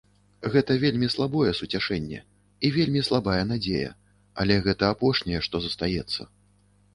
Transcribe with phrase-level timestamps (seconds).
[0.53, 2.19] Гэта вельмі слабое суцяшэнне
[2.69, 3.91] і вельмі слабая надзея,
[4.45, 6.21] але гэта апошняе, што застаецца.